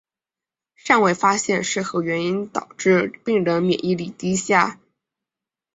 [0.73, 4.79] 尚未发现是何原因导致病人免疫力低下。